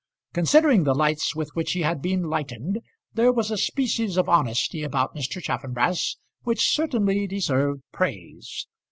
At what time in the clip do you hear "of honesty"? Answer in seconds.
4.17-4.81